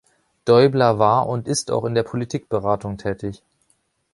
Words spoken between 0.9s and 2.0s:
war und ist auch in